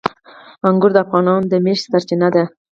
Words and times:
انګور 0.67 0.91
د 0.93 0.97
افغانانو 1.05 1.49
د 1.51 1.53
معیشت 1.63 1.85
سرچینه 1.91 2.27
ده. 2.35 2.43